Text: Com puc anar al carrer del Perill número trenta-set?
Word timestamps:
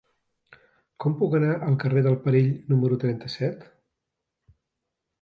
Com 1.05 1.17
puc 1.19 1.35
anar 1.41 1.51
al 1.69 1.77
carrer 1.85 2.03
del 2.09 2.19
Perill 2.25 2.51
número 2.75 3.01
trenta-set? 3.07 3.71